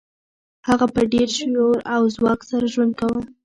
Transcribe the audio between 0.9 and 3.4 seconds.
په ډیر شور او ځواک سره ژوند کاوه